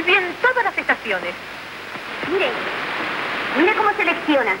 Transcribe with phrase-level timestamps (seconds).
[0.00, 1.34] muy bien todas las estaciones.
[2.32, 2.46] Mire,
[3.58, 4.56] mire cómo selecciona.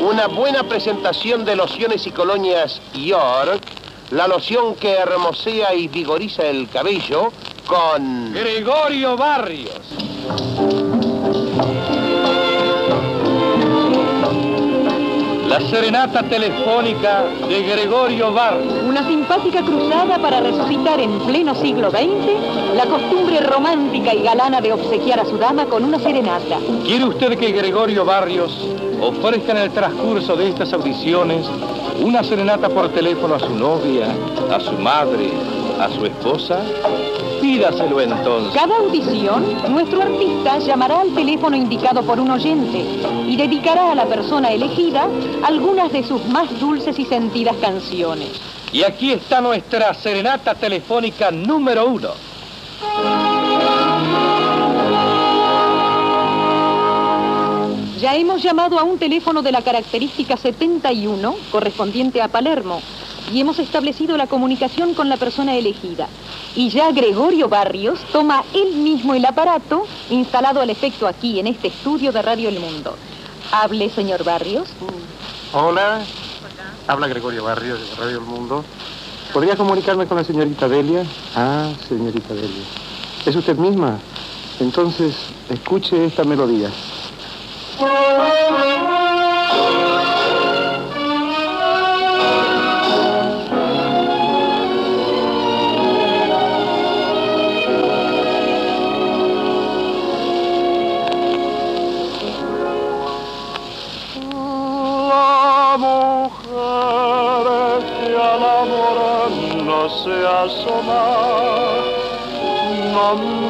[0.00, 3.62] Una buena presentación de lociones y colonias York,
[4.10, 7.32] la loción que hermosea y vigoriza el cabello
[7.66, 8.34] con...
[8.34, 9.80] Gregorio Barrios.
[15.52, 18.72] La serenata telefónica de Gregorio Barrios.
[18.88, 24.72] Una simpática cruzada para resucitar en pleno siglo XX la costumbre romántica y galana de
[24.72, 26.56] obsequiar a su dama con una serenata.
[26.86, 28.66] ¿Quiere usted que Gregorio Barrios
[29.02, 31.46] ofrezca en el transcurso de estas audiciones
[32.02, 34.06] una serenata por teléfono a su novia,
[34.50, 35.32] a su madre,
[35.78, 36.62] a su esposa?
[37.42, 38.54] Pídaselo entonces.
[38.54, 42.84] Cada audición, nuestro artista llamará al teléfono indicado por un oyente
[43.26, 45.08] y dedicará a la persona elegida
[45.42, 48.28] algunas de sus más dulces y sentidas canciones.
[48.72, 52.10] Y aquí está nuestra serenata telefónica número uno.
[57.98, 62.80] Ya hemos llamado a un teléfono de la característica 71, correspondiente a Palermo,
[63.30, 66.08] y hemos establecido la comunicación con la persona elegida.
[66.56, 71.68] Y ya Gregorio Barrios toma él mismo el aparato instalado al efecto aquí en este
[71.68, 72.96] estudio de Radio El Mundo.
[73.50, 74.68] Hable, señor Barrios.
[75.52, 76.00] Hola.
[76.86, 78.64] Habla Gregorio Barrios de Radio El Mundo.
[79.32, 81.04] ¿Podría comunicarme con la señorita Delia?
[81.34, 82.64] Ah, señorita Delia.
[83.24, 83.98] ¿Es usted misma?
[84.60, 85.14] Entonces,
[85.48, 86.70] escuche esta melodía.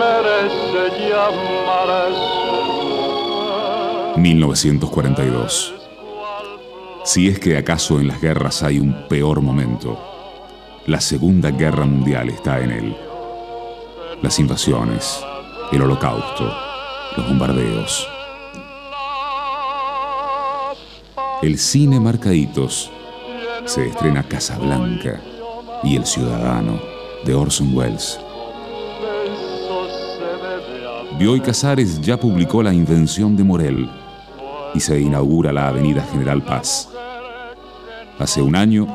[0.03, 4.19] Merece llamarse mujer.
[4.19, 5.75] 1942.
[7.05, 9.99] Si es que acaso en las guerras hay un peor momento,
[10.87, 12.97] la Segunda Guerra Mundial está en él.
[14.23, 15.21] Las invasiones,
[15.73, 16.53] el holocausto,
[17.17, 18.09] los bombardeos.
[21.43, 22.91] El cine marca hitos.
[23.65, 25.21] Se estrena Casablanca
[25.83, 26.81] y El Ciudadano
[27.25, 28.21] de Orson Welles.
[31.23, 33.89] Bioy Casares ya publicó La Invención de Morel
[34.75, 36.89] y se inaugura la Avenida General Paz.
[38.19, 38.89] Hace un año,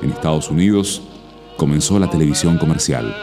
[0.00, 1.02] en Estados Unidos,
[1.58, 3.14] comenzó la televisión comercial.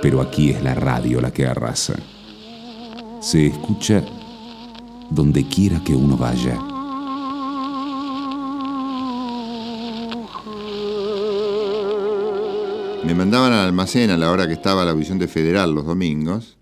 [0.00, 1.94] Pero aquí es la radio la que arrasa.
[3.18, 4.04] Se escucha
[5.10, 6.71] donde quiera que uno vaya.
[13.04, 16.56] Me mandaban al almacén a la hora que estaba la audición de Federal los domingos.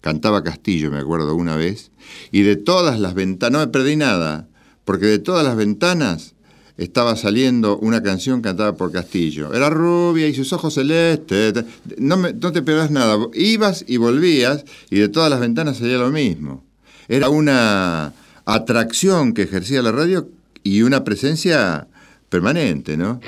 [0.00, 1.90] Cantaba Castillo, me acuerdo una vez.
[2.32, 4.48] Y de todas las ventanas, no me perdí nada,
[4.84, 6.34] porque de todas las ventanas
[6.78, 9.52] estaba saliendo una canción cantada por Castillo.
[9.52, 11.52] Era rubia y sus ojos celestes.
[11.98, 13.18] No, te perdás nada.
[13.34, 16.64] Ibas y volvías y de todas las ventanas salía lo mismo.
[17.08, 18.14] Era una
[18.46, 20.28] atracción que ejercía la radio
[20.62, 21.88] y una presencia
[22.30, 23.20] permanente, ¿no?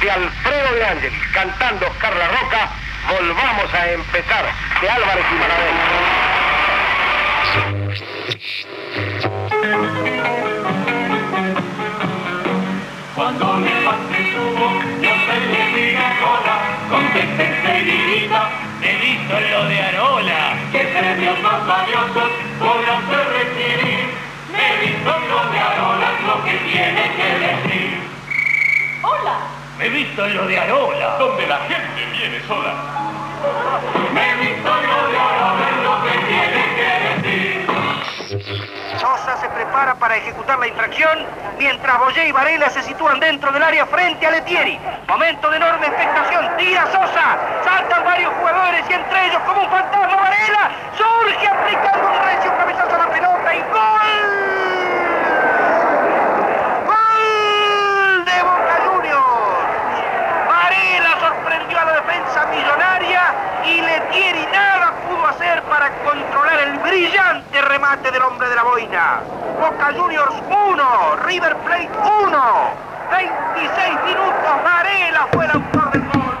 [0.00, 2.70] De Alfredo de Ángeles, cantando Oscar La Roca.
[3.08, 4.44] Volvamos a empezar
[4.80, 6.28] de Álvarez y Maravilla.
[13.14, 16.56] Cuando me pase tubo, yo se le diga cola,
[16.88, 18.50] conteste enseguidita,
[18.82, 20.54] he visto lo de Arola.
[20.70, 22.30] ¿Qué premios más valiosos
[22.60, 24.10] podrán ser recibir?
[24.54, 27.98] He visto lo de Arola, lo que tiene que decir.
[29.02, 31.16] Hola, Me he visto en lo de Arola.
[31.18, 32.74] Donde la gente viene sola.
[34.12, 36.88] Me he visto en lo de Arola, en lo que tiene que
[37.22, 37.66] decir.
[38.98, 41.24] Sosa se prepara para ejecutar la infracción
[41.58, 44.78] mientras Boyé y Varela se sitúan dentro del área frente a Letieri.
[45.06, 46.56] Momento de enorme expectación.
[46.56, 47.38] Tira Sosa.
[47.64, 52.94] Saltan varios jugadores y entre ellos como un fantasma Varela surge aplicando un recio cabezazo
[52.96, 54.10] a la pelota y gol.
[56.86, 60.48] ¡Gol de Boca Juniors!
[60.48, 61.16] Varela
[62.08, 63.22] sorprendió a la defensa millonaria
[63.64, 69.20] y Letieri nada pudo hacer para controlar el brillante remate del hombre de la boina.
[69.60, 71.90] Boca Juniors 1, River Plate
[72.24, 72.88] 1.
[73.10, 76.36] 26 minutos, Varela fue el autor del gol.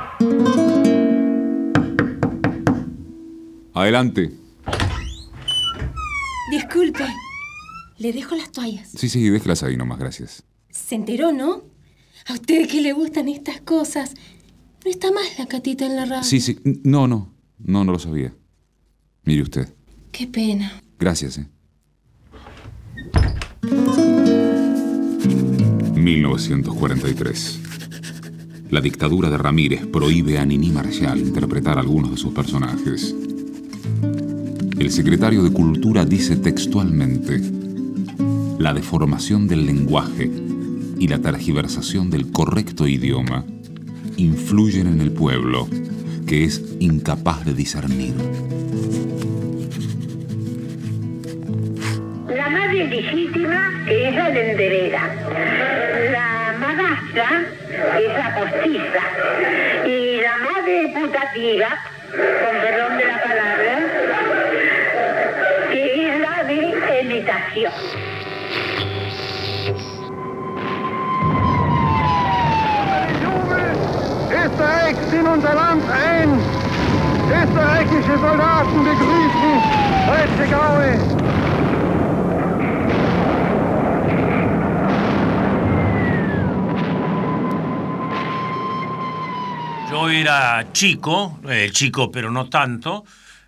[3.74, 4.32] Adelante.
[6.50, 7.04] Disculpe,
[7.98, 8.90] le dejo las toallas.
[8.90, 10.42] Sí, sí, déjelas ahí nomás, gracias.
[10.70, 11.62] Se enteró, ¿no?
[12.26, 14.14] A usted que le gustan estas cosas.
[14.84, 16.24] No está más la catita en la radio.
[16.24, 16.58] Sí, sí.
[16.84, 17.32] No, no.
[17.58, 18.32] No, no lo sabía.
[19.24, 19.74] Mire usted.
[20.12, 20.80] Qué pena.
[20.98, 21.48] Gracias, ¿eh?
[25.94, 27.60] 1943.
[28.70, 33.14] La dictadura de Ramírez prohíbe a Nini Marshall interpretar algunos de sus personajes.
[34.78, 37.40] El secretario de Cultura dice textualmente,
[38.58, 40.30] la deformación del lenguaje
[40.98, 43.44] y la tergiversación del correcto idioma
[44.18, 45.68] influyen en el pueblo,
[46.26, 48.14] que es incapaz de discernir.
[52.28, 55.14] La madre legítima es la lenderera.
[56.10, 57.46] La madrastra
[58.00, 59.02] es la postiza.
[59.86, 61.68] Y la madre putativa,
[62.10, 63.78] con perdón de la palabra,
[65.70, 68.07] que es la de imitación.
[75.38, 76.30] Unser Land ein.
[77.30, 79.54] Österreichische Soldaten begrüßen
[80.08, 80.98] Holzgaue.
[89.90, 93.04] Yo era chico, eh, chico pero no tanto,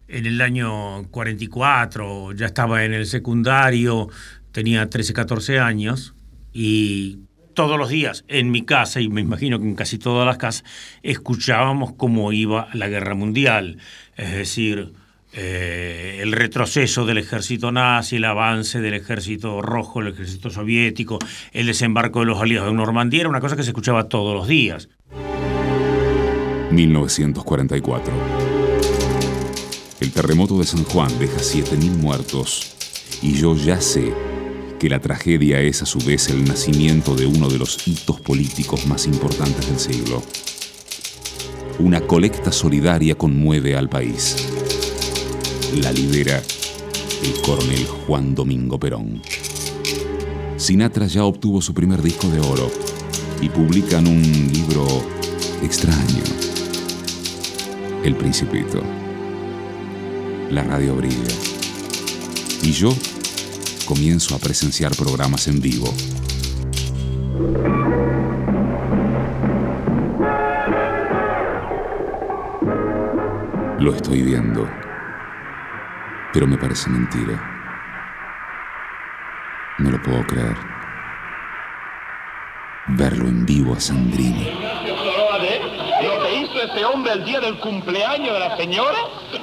[0.06, 4.08] en el año 44, ya estaba en el secundario,
[4.52, 6.14] tenía 13, 14 años
[6.52, 7.18] y
[7.60, 10.64] todos los días en mi casa, y me imagino que en casi todas las casas,
[11.02, 13.76] escuchábamos cómo iba la guerra mundial,
[14.16, 14.94] es decir,
[15.34, 21.18] eh, el retroceso del ejército nazi, el avance del ejército rojo, el ejército soviético,
[21.52, 24.48] el desembarco de los aliados en Normandía, era una cosa que se escuchaba todos los
[24.48, 24.88] días.
[26.70, 28.14] 1944.
[30.00, 32.74] El terremoto de San Juan deja 7.000 muertos
[33.20, 34.29] y yo ya sé
[34.80, 38.86] que la tragedia es a su vez el nacimiento de uno de los hitos políticos
[38.86, 40.22] más importantes del siglo.
[41.78, 44.36] Una colecta solidaria conmueve al país.
[45.82, 46.42] La lidera
[47.22, 49.20] el coronel Juan Domingo Perón.
[50.56, 52.70] Sinatra ya obtuvo su primer disco de oro
[53.42, 54.86] y publican un libro
[55.62, 56.24] extraño.
[58.02, 58.82] El Principito.
[60.50, 61.34] La radio brilla.
[62.62, 62.94] Y yo
[63.90, 65.92] comienzo a presenciar programas en vivo.
[73.80, 74.70] Lo estoy viendo,
[76.32, 77.34] pero me parece mentira.
[79.80, 80.56] No lo puedo creer.
[82.90, 84.52] Verlo en vivo a Sandrini.
[86.04, 88.98] Lo que hizo ese hombre el día del cumpleaños de la señora,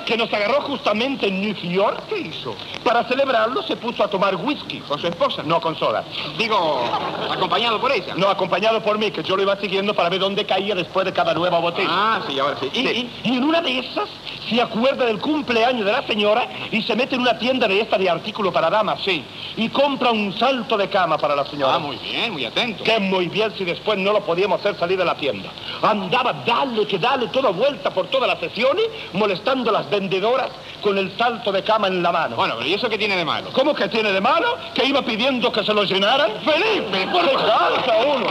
[0.06, 2.56] que nos agarró justamente en New York, ¿qué hizo?
[2.84, 4.80] Para celebrarlo se puso a tomar whisky.
[4.82, 5.44] ¿Con su esposa?
[5.44, 6.04] No, con soda.
[6.38, 6.84] Digo,
[7.32, 8.14] acompañado por ella.
[8.16, 11.14] No, acompañado por mí, que yo lo iba siguiendo para ver dónde caía después de
[11.14, 11.88] cada nueva botella.
[11.92, 12.70] Ah, sí, ahora sí.
[12.74, 14.08] Y, y- y en una de esas
[14.50, 17.98] se acuerda del cumpleaños de la señora y se mete en una tienda de esta
[17.98, 19.24] de artículos para damas, sí.
[19.58, 21.76] Y compra un salto de cama para la señora.
[21.76, 22.84] Ah, muy bien, muy atento.
[22.84, 25.50] Que muy bien si después no lo podíamos hacer salir de la tienda.
[25.82, 30.50] Andaba, dale, que dale, toda vuelta por todas las sesiones, molestando a las vendedoras
[30.82, 32.36] con el salto de cama en la mano.
[32.36, 33.52] Bueno, pero ¿y eso qué tiene de malo?
[33.54, 34.48] ¿Cómo que tiene de malo?
[34.74, 36.32] Que iba pidiendo que se lo llenaran.
[36.44, 38.28] Felipe, por calza uno.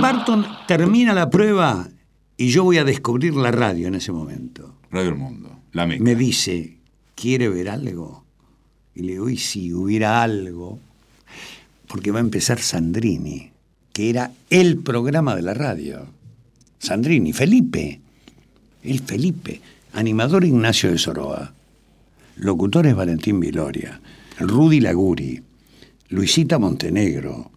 [0.00, 1.86] Barton termina la prueba
[2.36, 4.76] y yo voy a descubrir la radio en ese momento.
[4.90, 6.02] Radio El Mundo, la meca.
[6.02, 6.78] Me dice,
[7.14, 8.24] ¿quiere ver algo?
[8.94, 10.78] Y le digo, y si hubiera algo,
[11.88, 13.50] porque va a empezar Sandrini,
[13.92, 16.17] que era el programa de la radio.
[16.78, 18.00] Sandrini, Felipe,
[18.84, 19.60] el Felipe,
[19.92, 21.52] animador Ignacio de Soroa,
[22.36, 24.00] locutores Valentín Viloria,
[24.38, 25.42] Rudy Laguri,
[26.10, 27.50] Luisita Montenegro,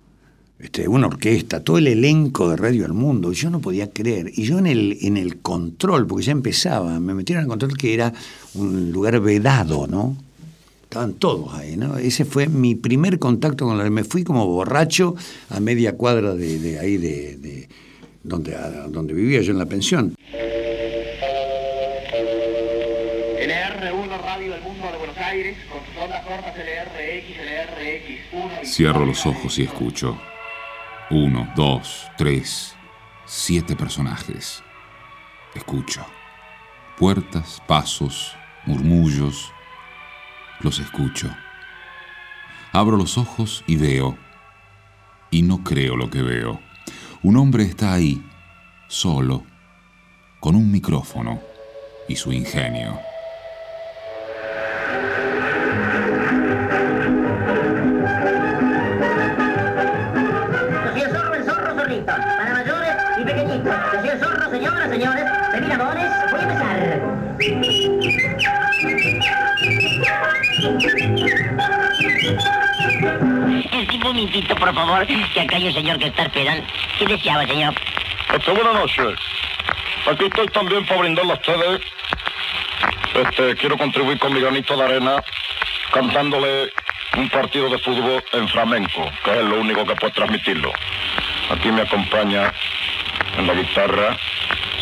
[0.60, 3.32] este, una orquesta, todo el elenco de Radio El Mundo.
[3.32, 4.32] Yo no podía creer.
[4.36, 7.94] Y yo en el, en el control, porque ya empezaba, me metieron el control que
[7.94, 8.14] era
[8.54, 10.18] un lugar vedado, ¿no?
[10.84, 11.98] Estaban todos ahí, ¿no?
[11.98, 13.90] Ese fue mi primer contacto con la...
[13.90, 15.16] Me fui como borracho
[15.50, 17.68] a media cuadra de, ahí, de
[18.24, 20.16] donde, a- donde vivía yo en la pensión.
[23.40, 28.66] LR1 Radio del Mundo de Buenos Aires, con sus ondas cortas LRX, LRX1 y...
[28.66, 30.20] Cierro los ojos y escucho.
[31.10, 32.76] Uno, dos, tres,
[33.26, 34.64] siete personajes.
[35.56, 36.06] Escucho.
[36.98, 38.36] Puertas, pasos,
[38.66, 39.52] murmullos.
[40.62, 41.30] Los escucho.
[42.72, 44.18] Abro los ojos y veo.
[45.32, 46.62] Y no creo lo que veo.
[47.24, 48.20] Un hombre está ahí,
[48.88, 49.44] solo,
[50.40, 51.40] con un micrófono
[52.08, 53.11] y su ingenio.
[74.12, 76.68] Momentito, por favor, que acá hay un señor que está esperando.
[77.00, 77.74] ¿Qué deseaba, señor?
[78.34, 79.18] Este, buenas noches.
[80.06, 81.82] Aquí estoy también para brindarle a ustedes.
[83.14, 85.24] Este, quiero contribuir con mi granito de arena
[85.94, 86.74] cantándole
[87.16, 90.74] un partido de fútbol en flamenco, que es lo único que puede transmitirlo.
[91.50, 92.52] Aquí me acompaña
[93.38, 94.18] en la guitarra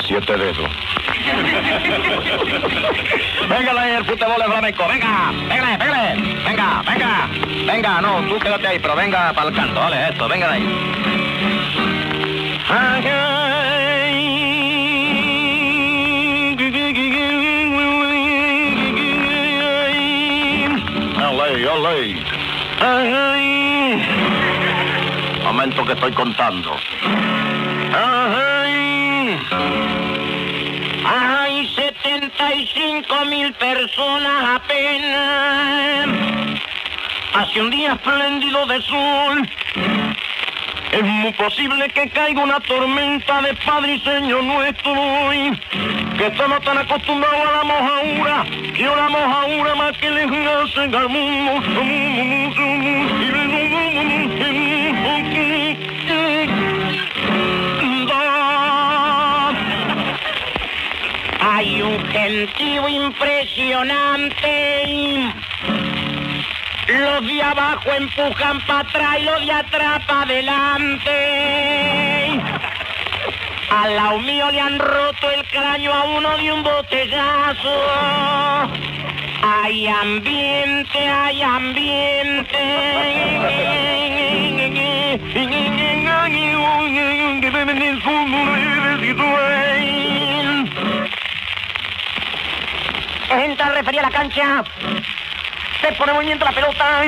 [0.07, 0.71] siete dedos.
[3.49, 7.29] Véngale ahí el fútbol en flamenco, venga, pégale, pégale, venga, venga,
[7.65, 10.65] venga, no, tú quédate ahí, pero venga para el canto, vale, esto, venga de ahí.
[21.49, 22.15] Olé, olé.
[25.43, 26.75] Momento que estoy contando.
[32.65, 36.09] 75 mil personas apenas.
[37.33, 39.49] Hace un día espléndido de sol.
[40.91, 44.91] Es muy posible que caiga una tormenta de Padre y Señor nuestro.
[45.33, 45.51] y
[46.17, 51.07] Que estamos tan acostumbrados a la mojaura, que la mojaura más que le hacen al
[51.07, 51.61] mundo.
[62.29, 65.33] Gentío impresionante.
[66.87, 71.09] Los de abajo empujan para atrás y los de atrás para adelante.
[73.71, 77.87] Al lado mío le han roto el cráneo a uno de un botellazo.
[79.41, 82.59] Hay ambiente, hay ambiente.
[93.29, 94.63] Entra el referí a la cancha.
[95.81, 97.03] Se pone en movimiento la pelota.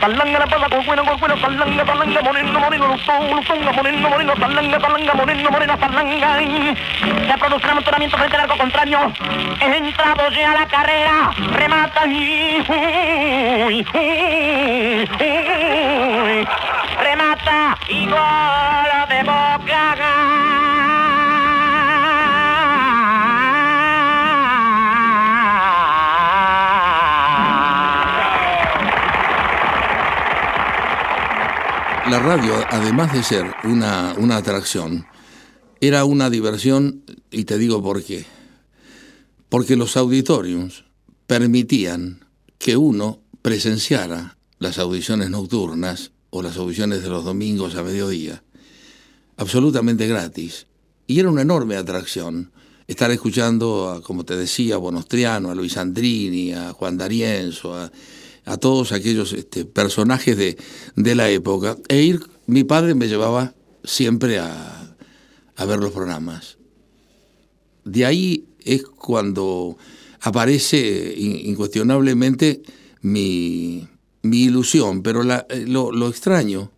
[0.00, 4.34] Palanga la pala con cuero, con cuero, palanga, palanga, moreno, moreno, luzón, luzonga, moreno, moreno,
[4.34, 6.38] palanga, palanga, moreno, morena, palanga.
[6.38, 9.12] Se produce un amontonamiento frente al arco contrario.
[9.60, 12.64] Entra Boye a la carrera, remata y...
[12.66, 16.48] uy, uy, uy,
[16.98, 19.19] remata y gol de
[32.10, 35.06] La radio, además de ser una, una atracción,
[35.80, 38.26] era una diversión, y te digo por qué.
[39.48, 40.82] Porque los auditoriums
[41.28, 42.26] permitían
[42.58, 48.42] que uno presenciara las audiciones nocturnas o las audiciones de los domingos a mediodía,
[49.36, 50.66] absolutamente gratis.
[51.06, 52.50] Y era una enorme atracción
[52.88, 57.92] estar escuchando, a, como te decía, a Bonostriano, a Luis Andrini, a Juan D'Arienzo, a,
[58.44, 60.56] a todos aquellos este, personajes de,
[60.96, 61.76] de, la época.
[61.88, 63.54] E ir, mi padre me llevaba
[63.84, 64.96] siempre a,
[65.56, 66.58] a ver los programas.
[67.84, 69.76] De ahí es cuando
[70.20, 72.62] aparece incuestionablemente
[73.02, 73.88] mi,
[74.22, 76.70] mi ilusión, pero la, lo, lo, extraño,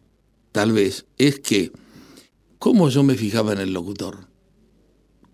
[0.52, 1.72] tal vez, es que
[2.58, 4.28] cómo yo me fijaba en el locutor,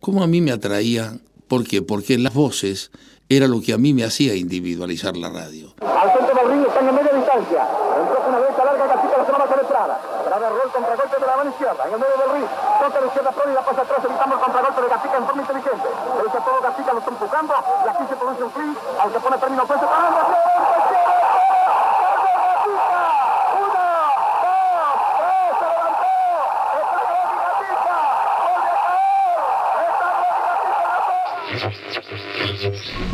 [0.01, 1.83] cómo a mí me atraía, ¿por qué?
[1.83, 2.91] Porque las voces
[3.29, 5.69] era lo que a mí me hacía individualizar la radio.
[5.85, 7.61] Al centro del ring están en media distancia.
[8.01, 10.01] Entró una derecha larga, Casita la más penetrada.
[10.25, 11.85] Grave rol contragolpe de la mano izquierda.
[11.85, 12.49] En el medio del ring.
[12.81, 14.01] Toca la izquierda Prodi la pasa atrás.
[14.05, 15.89] Evitamos el contragolpe de Gatica en forma inteligente.
[16.17, 17.55] Derecha todo Gatica lo está empujando.
[17.85, 18.77] Y aquí se produce un clic.
[18.97, 19.87] Al que pone término puesto.
[19.87, 20.68] ¡Caramba!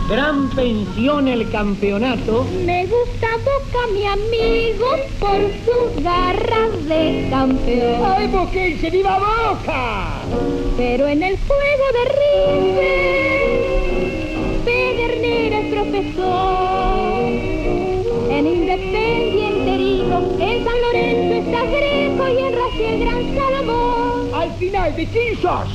[0.09, 2.47] Gran pensión el campeonato.
[2.65, 4.87] Me gusta Boca, mi amigo,
[5.19, 8.03] por sus garras de campeón.
[8.05, 10.23] ¡Ay, Boquense, viva Boca!
[10.77, 13.65] Pero en el juego de River,
[14.65, 17.31] Pedernera es profesor.
[18.31, 24.35] En Independiente Rigo, en San Lorenzo está Greco y en Racing el Gran Salomón.
[24.35, 25.69] Al final, ¿de quién sos?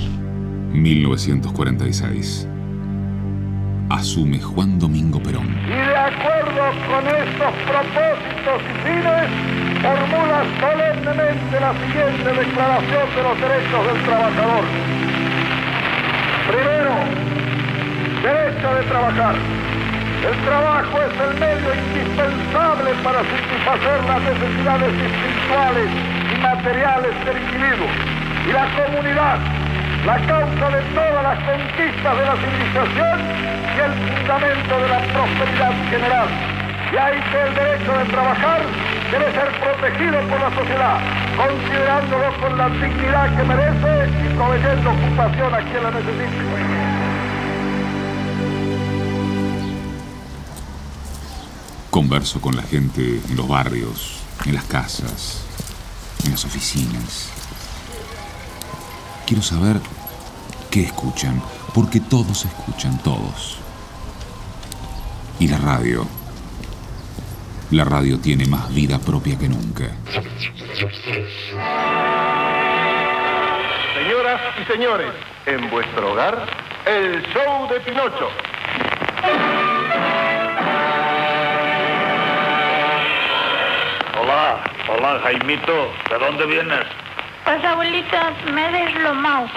[0.74, 2.48] 1946.
[4.10, 5.46] Asume Juan Domingo Perón.
[5.68, 9.30] Y de acuerdo con estos propósitos y fines,
[9.86, 14.66] formula solemnemente la siguiente declaración de los derechos del trabajador.
[16.50, 16.94] Primero,
[18.26, 19.36] derecho de trabajar.
[20.26, 25.90] El trabajo es el medio indispensable para satisfacer las necesidades espirituales
[26.34, 27.90] y materiales del individuo
[28.42, 29.38] y la comunidad,
[30.06, 33.20] la causa de todas las conquistas de la civilización
[33.76, 36.28] y el fundamento de la prosperidad general.
[36.92, 38.62] Y hay que el derecho de trabajar
[39.12, 41.00] debe ser protegido por la sociedad,
[41.38, 47.10] considerándolo con la dignidad que merece y proveyendo ocupación a quien la necesite.
[51.90, 55.44] Converso con la gente en los barrios, en las casas,
[56.24, 57.39] en las oficinas.
[59.30, 59.76] Quiero saber
[60.72, 61.40] qué escuchan,
[61.76, 63.60] porque todos escuchan, todos.
[65.40, 66.08] Y la radio.
[67.70, 69.92] La radio tiene más vida propia que nunca.
[73.94, 75.12] Señoras y señores,
[75.46, 76.48] en vuestro hogar,
[76.88, 78.30] el show de Pinocho.
[84.20, 87.09] Hola, hola Jaimito, ¿de dónde vienes?
[87.50, 89.48] Pues abuelita, me he deslomado.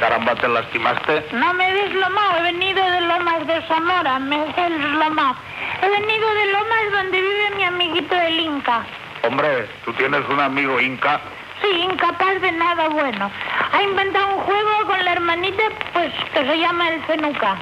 [0.00, 1.26] Caramba, ¿te lastimaste?
[1.32, 5.36] No me he deslomado, he venido de Lomas de Zamora, me he deslomado.
[5.82, 8.86] He venido de Lomas donde vive mi amiguito el Inca.
[9.24, 11.20] Hombre, ¿tú tienes un amigo inca?
[11.60, 13.30] Sí, incapaz de nada bueno.
[13.72, 17.56] Ha inventado un juego con la hermanita, pues, que se llama el Fenuca.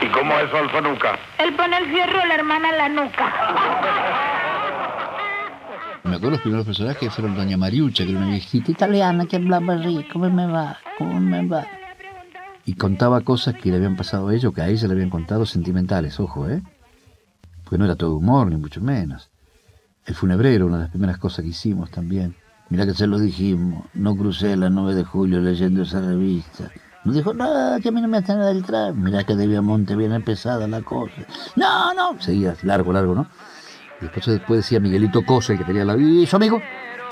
[0.00, 1.18] ¿Y cómo es Alfanuca?
[1.36, 4.32] Él pone el fierro a la hermana la nuca.
[6.08, 9.74] Me acuerdo los primeros personajes fueron Doña Mariucha, que era una viejita italiana que hablaba
[9.74, 10.78] así, ¿cómo me va?
[10.98, 11.66] ¿Cómo me va?
[12.64, 15.10] Y contaba cosas que le habían pasado a ella o que a ella le habían
[15.10, 16.62] contado sentimentales, ojo, ¿eh?
[17.64, 19.30] Pues no era todo humor, ni mucho menos.
[20.04, 22.36] El funebrero, una de las primeras cosas que hicimos también.
[22.68, 26.70] Mira que se lo dijimos, no crucé la 9 de julio leyendo esa revista.
[27.04, 27.46] No dijo, no,
[27.82, 28.94] que a mí no me hace nada detrás.
[28.94, 31.14] Mira que de Monte viene pesada la cosa.
[31.56, 32.20] No, no.
[32.20, 33.28] Seguía largo, largo, ¿no?
[34.00, 36.60] Y después, después decía Miguelito Cosa, el que tenía la vida, y su amigo.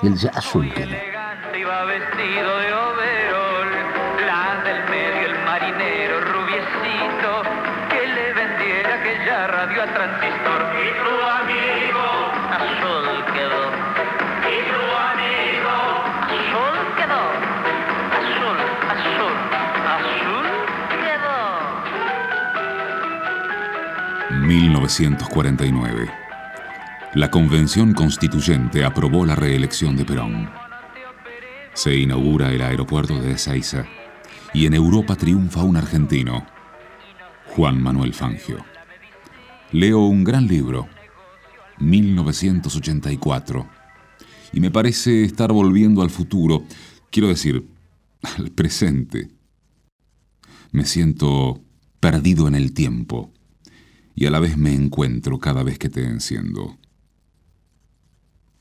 [0.03, 0.91] Y él decía, azul quedó.
[1.57, 3.69] Iba vestido de overol,
[4.27, 7.43] la del medio el marinero rubiecito,
[7.89, 10.67] que le vendiera aquella radio a transistor.
[10.77, 12.07] Y tu amigo,
[12.51, 13.65] azul quedó.
[14.45, 15.77] Y tu amigo,
[16.29, 17.23] azul quedó.
[18.21, 18.59] Azul,
[18.91, 19.35] azul,
[19.89, 20.47] azul
[21.01, 21.41] quedó.
[24.47, 26.24] 1949.
[27.15, 30.51] La Convención Constituyente aprobó la reelección de Perón.
[31.73, 33.87] Se inaugura el aeropuerto de Ezeiza
[34.53, 36.45] y en Europa triunfa un argentino,
[37.55, 38.65] Juan Manuel Fangio.
[39.71, 40.89] Leo un gran libro,
[41.79, 43.69] 1984,
[44.53, 46.65] y me parece estar volviendo al futuro,
[47.11, 47.65] quiero decir,
[48.23, 49.31] al presente.
[50.73, 51.63] Me siento
[52.01, 53.33] perdido en el tiempo
[54.17, 56.77] y a la vez me encuentro cada vez que te enciendo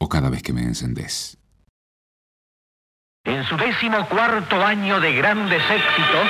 [0.09, 1.37] cada vez que me encendés.
[3.25, 6.29] En su décimo cuarto año de grandes éxitos,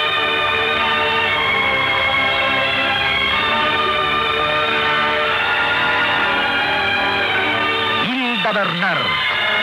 [8.07, 9.05] Hilda Bernard,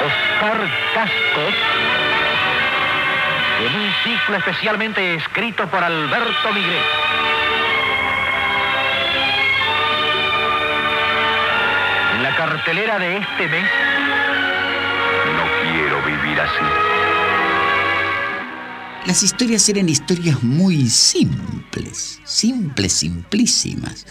[0.06, 1.54] Oscar Cascos,
[3.60, 6.82] en un ciclo especialmente escrito por Alberto Miguel.
[12.16, 13.70] En la cartelera de este mes,
[19.06, 24.06] Las historias eran historias muy simples, simples, simplísimas,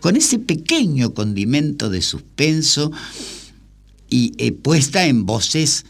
[0.00, 2.90] con ese pequeño condimento de suspenso
[4.08, 5.84] y eh, puesta en voces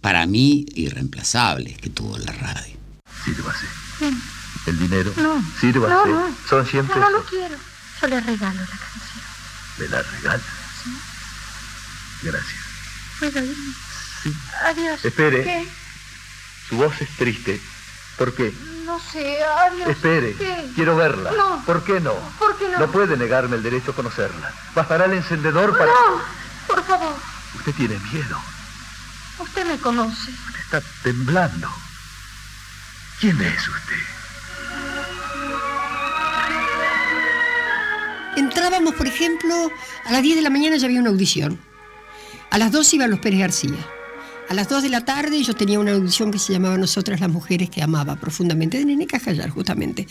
[0.00, 2.74] para mí irreemplazables que tuvo la radio.
[3.24, 3.66] Sírvase.
[4.66, 5.12] El dinero.
[5.16, 5.44] No.
[5.60, 5.94] Sírvase.
[5.94, 6.36] No, no.
[6.48, 7.00] Son 100 No, pesos.
[7.02, 7.56] no lo quiero.
[8.00, 9.24] Yo le regalo la canción.
[9.78, 10.42] Me la regala.
[12.22, 12.60] Gracias.
[13.18, 13.74] ¿Puedo irme?
[14.64, 15.04] Adiós.
[15.04, 15.42] Espere.
[15.44, 15.68] ¿Qué?
[16.68, 17.60] Su voz es triste.
[18.18, 18.52] ¿Por qué?
[18.84, 19.88] No, sé, Arias.
[19.88, 20.70] Espere, ¿Qué?
[20.74, 21.32] quiero verla.
[21.32, 21.62] No.
[21.66, 22.14] ¿Por qué no?
[22.38, 22.78] ¿Por qué no?
[22.78, 24.52] No puede negarme el derecho a conocerla.
[24.74, 25.90] Bajará el encendedor para...
[25.90, 26.22] No,
[26.68, 27.14] por favor,
[27.56, 28.38] Usted tiene miedo.
[29.38, 30.30] usted me conoce.
[30.60, 31.68] Está temblando.
[33.20, 33.96] ¿Quién es usted?
[38.36, 39.70] Entrábamos, por ejemplo,
[40.06, 41.58] a las 10 de la mañana ya había una audición.
[42.50, 43.78] A las 2 iban los Pérez García.
[44.48, 47.30] A las 2 de la tarde yo tenía una audición que se llamaba Nosotras las
[47.30, 50.06] Mujeres, que amaba profundamente, de Nene Cajayar, justamente.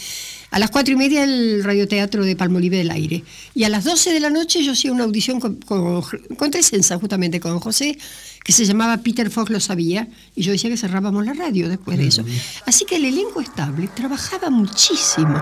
[0.49, 3.23] A las 4 y media el radioteatro de Palmolive del Aire.
[3.53, 6.01] Y a las 12 de la noche yo hacía una audición con, con,
[6.35, 7.97] con Tresenza, justamente con José,
[8.43, 11.97] que se llamaba Peter Fox lo sabía, y yo decía que cerrábamos la radio después
[11.97, 12.25] de eso.
[12.65, 15.41] Así que el elenco estable trabajaba muchísimo.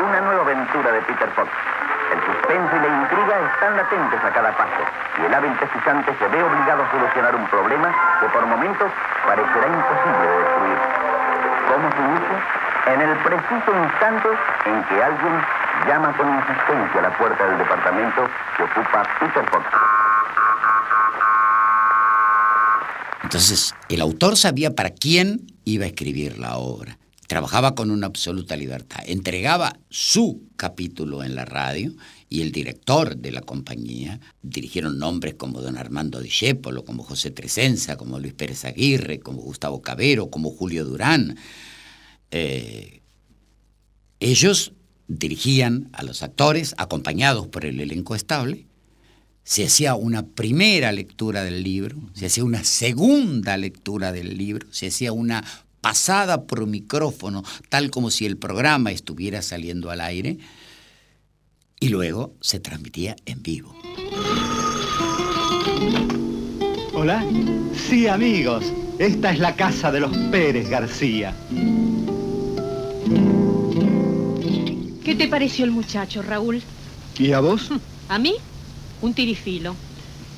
[0.00, 1.48] Una nueva aventura de Peter Fox.
[2.12, 4.82] El suspenso y la intriga están latentes a cada paso
[5.18, 8.90] y el hábil pescante se ve obligado a solucionar un problema que por momentos
[9.26, 10.78] parecerá imposible de destruir.
[11.66, 12.38] ¿Cómo se inicia?
[12.86, 14.28] En el preciso instante
[14.66, 15.34] en que alguien
[15.88, 19.64] llama con insistencia a la puerta del departamento que ocupa Peter Fox.
[23.24, 26.96] Entonces, el autor sabía para quién iba a escribir la obra.
[27.26, 29.00] Trabajaba con una absoluta libertad.
[29.06, 31.92] Entregaba su capítulo en la radio
[32.28, 37.96] y el director de la compañía dirigieron nombres como don Armando Discépolo, como José Tresenza,
[37.96, 41.36] como Luis Pérez Aguirre, como Gustavo Cabero, como Julio Durán.
[42.30, 43.02] Eh,
[44.20, 44.72] ellos
[45.08, 48.66] dirigían a los actores acompañados por el elenco estable
[49.46, 54.88] se hacía una primera lectura del libro, se hacía una segunda lectura del libro, se
[54.88, 55.44] hacía una
[55.86, 60.36] pasada por micrófono, tal como si el programa estuviera saliendo al aire,
[61.78, 63.72] y luego se transmitía en vivo.
[66.92, 67.24] Hola.
[67.72, 68.64] Sí, amigos.
[68.98, 71.32] Esta es la casa de los Pérez García.
[75.04, 76.64] ¿Qué te pareció el muchacho, Raúl?
[77.16, 77.70] ¿Y a vos?
[78.08, 78.34] ¿A mí?
[79.02, 79.76] Un tirifilo.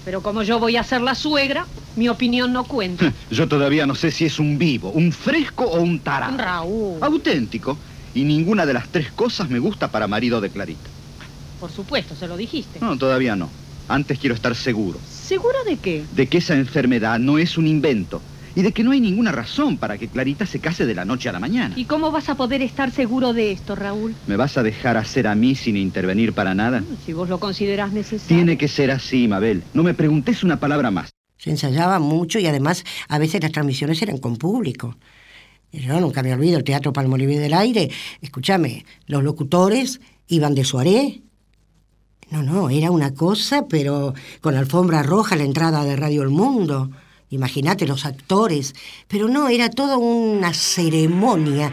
[0.04, 1.66] Pero como yo voy a ser la suegra,
[1.98, 3.12] mi opinión no cuenta.
[3.30, 6.36] Yo todavía no sé si es un vivo, un fresco o un tarado.
[6.38, 6.98] Raúl.
[7.02, 7.76] Auténtico.
[8.14, 10.88] Y ninguna de las tres cosas me gusta para marido de Clarita.
[11.60, 12.78] Por supuesto, se lo dijiste.
[12.80, 13.50] No, todavía no.
[13.88, 16.04] Antes quiero estar seguro ¿Seguro de qué?
[16.14, 18.20] de que esa enfermedad no es un invento
[18.54, 21.28] y de que no hay ninguna razón para que Clarita se case de la noche
[21.28, 21.74] a la mañana.
[21.76, 24.14] ¿Y cómo vas a poder estar seguro de esto, Raúl?
[24.26, 26.82] ¿Me vas a dejar hacer a mí sin intervenir para nada?
[27.06, 28.36] Si vos lo considerás necesario.
[28.36, 29.62] Tiene que ser así, Mabel.
[29.74, 31.10] No me preguntes una palabra más.
[31.38, 34.96] Se ensayaba mucho y además a veces las transmisiones eran con público.
[35.72, 37.90] Yo nunca me olvido el Teatro Palmolive del Aire.
[38.20, 41.22] Escúchame, los locutores iban de soirée.
[42.30, 46.90] No, no, era una cosa, pero con alfombra roja la entrada de Radio El Mundo.
[47.30, 48.74] Imagínate los actores.
[49.06, 51.70] Pero no, era toda una ceremonia.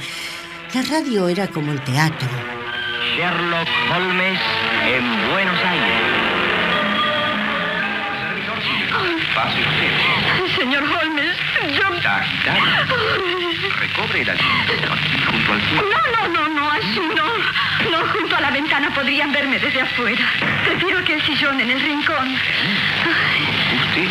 [0.74, 2.28] La radio era como el teatro.
[3.18, 4.40] Sherlock Holmes
[4.86, 5.95] en Buenos Aires.
[9.36, 10.56] Pase usted.
[10.58, 11.36] Señor Holmes,
[11.78, 12.02] yo...
[12.02, 12.64] Sagitario.
[13.80, 14.74] Recobre el asiento
[15.30, 15.90] junto al fuego.
[15.92, 17.92] No, no, no, no, así no.
[17.92, 20.26] No, junto a la ventana podrían verme desde afuera.
[20.64, 22.34] Prefiero aquel sillón en el rincón.
[23.78, 24.10] Usted,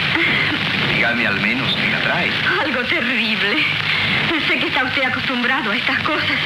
[0.95, 2.31] dígame al menos qué la trae.
[2.61, 3.65] Algo terrible.
[4.41, 6.39] Sé que está usted acostumbrado a estas cosas,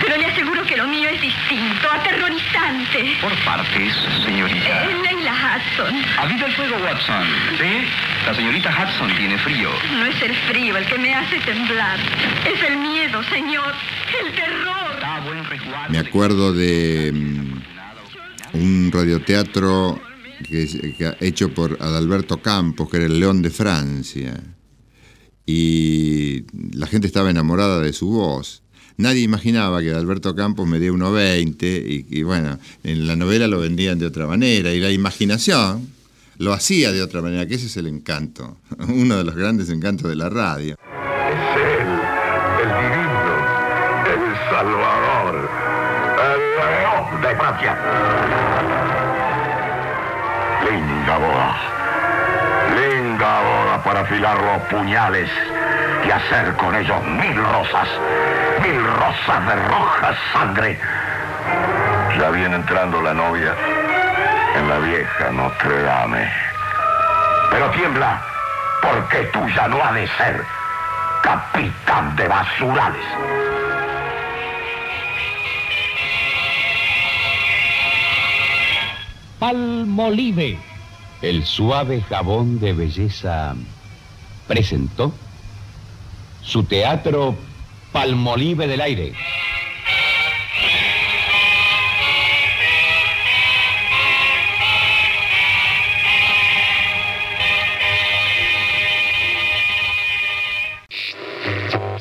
[0.00, 3.16] pero le aseguro que lo mío es distinto, aterrorizante.
[3.20, 4.84] Por partes, señorita.
[4.84, 5.94] Eh, Leila Hudson.
[6.18, 7.24] Aviva el fuego, Watson.
[7.58, 7.88] ¿Sí?
[8.26, 9.70] La señorita Hudson tiene frío.
[9.98, 11.98] No es el frío el que me hace temblar.
[12.44, 13.74] Es el miedo, señor.
[14.24, 14.86] El terror.
[15.88, 20.00] Me acuerdo de mm, un radioteatro
[20.48, 24.34] que, que hecho por Adalberto Campos, que era el León de Francia.
[25.46, 26.44] Y
[26.76, 28.62] la gente estaba enamorada de su voz.
[28.98, 33.98] Nadie imaginaba que Adalberto Campos medía 1,20 y, y bueno, en la novela lo vendían
[33.98, 35.96] de otra manera y la imaginación
[36.38, 38.56] lo hacía de otra manera, que ese es el encanto,
[38.88, 40.74] uno de los grandes encantos de la radio.
[40.74, 41.88] Es él,
[42.62, 43.34] el divino,
[44.12, 45.50] el salvador,
[46.22, 47.72] el león de Francia.
[50.70, 51.76] Linda boda.
[52.76, 55.30] Linda para afilar los puñales
[56.06, 57.88] y hacer con ellos mil rosas,
[58.62, 60.78] mil rosas de roja sangre.
[62.18, 63.54] Ya viene entrando la novia
[64.54, 66.32] en la vieja Notre Dame.
[67.50, 68.20] Pero tiembla,
[68.82, 70.44] porque tuya no ha de ser
[71.22, 73.06] capitán de basurales.
[79.38, 80.58] Palmolive,
[81.22, 83.54] el suave jabón de belleza,
[84.46, 85.12] presentó
[86.42, 87.34] su teatro
[87.92, 89.14] Palmolive del aire.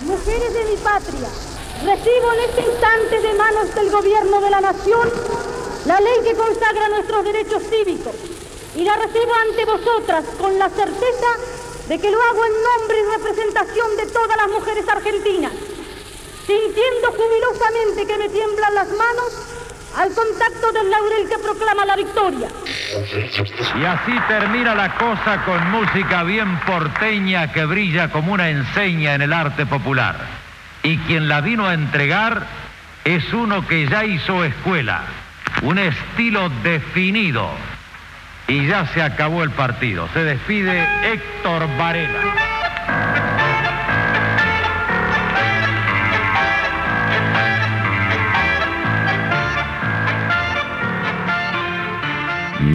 [0.01, 1.29] Mujeres de mi patria,
[1.83, 5.09] recibo en este instante de manos del gobierno de la nación
[5.85, 8.34] la ley que consagra nuestros derechos cívicos
[8.75, 11.31] y la recibo ante vosotras con la certeza
[11.87, 15.51] de que lo hago en nombre y representación de todas las mujeres argentinas,
[16.45, 19.55] sintiendo jubilosamente que me tiemblan las manos
[19.97, 22.49] al contacto del laurel que proclama la victoria.
[23.79, 29.21] Y así termina la cosa con música bien porteña que brilla como una enseña en
[29.21, 30.17] el arte popular.
[30.83, 32.45] Y quien la vino a entregar
[33.05, 35.03] es uno que ya hizo escuela,
[35.61, 37.49] un estilo definido.
[38.47, 40.07] Y ya se acabó el partido.
[40.13, 42.45] Se despide Héctor Varela.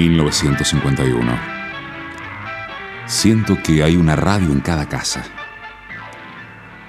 [0.00, 1.38] 1951.
[3.06, 5.24] Siento que hay una radio en cada casa.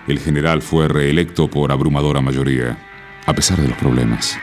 [0.07, 2.77] El general fue reelecto por abrumadora mayoría,
[3.25, 4.37] a pesar de los problemas.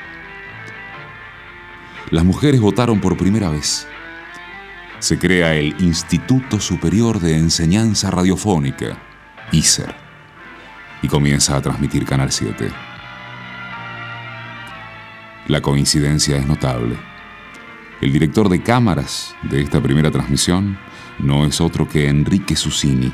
[2.10, 3.88] Las mujeres votaron por primera vez.
[5.00, 8.98] Se crea el Instituto Superior de Enseñanza Radiofónica,
[9.52, 9.94] ISER,
[11.02, 12.68] y comienza a transmitir Canal 7.
[15.46, 16.96] La coincidencia es notable.
[18.00, 20.76] El director de cámaras de esta primera transmisión
[21.20, 23.12] no es otro que Enrique Susini,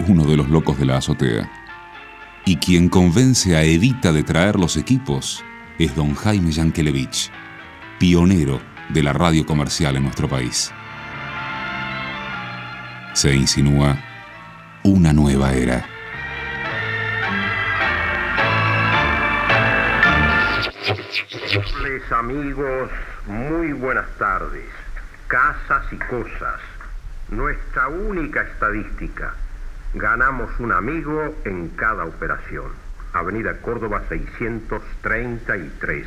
[0.00, 1.48] uno de los locos de la azotea.
[2.44, 5.44] Y quien convence a Evita de traer los equipos
[5.78, 7.30] es don Jaime Yankelevich,
[8.00, 10.72] pionero de la radio comercial en nuestro país.
[13.14, 13.94] Se insinúa
[14.84, 15.84] una nueva era.
[21.82, 22.90] Les amigos,
[23.26, 24.64] muy buenas tardes.
[25.28, 26.58] Casas y cosas.
[27.28, 29.34] Nuestra única estadística.
[29.92, 32.72] Ganamos un amigo en cada operación.
[33.12, 36.06] Avenida Córdoba 633.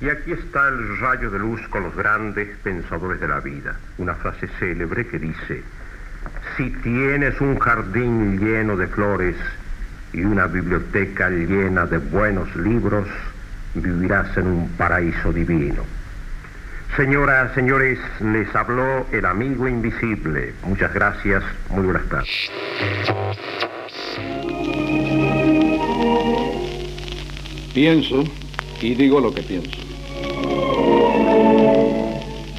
[0.00, 3.76] Y aquí está el rayo de luz con los grandes pensadores de la vida.
[3.98, 5.64] Una frase célebre que dice,
[6.56, 9.36] si tienes un jardín lleno de flores
[10.12, 13.06] y una biblioteca llena de buenos libros,
[13.74, 15.82] vivirás en un paraíso divino.
[16.96, 20.54] Señoras, señores, les habló el amigo invisible.
[20.64, 22.50] Muchas gracias, muy buenas tardes.
[27.74, 28.24] Pienso
[28.80, 29.78] y digo lo que pienso.